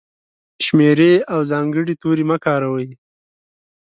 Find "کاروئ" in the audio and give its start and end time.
2.45-2.89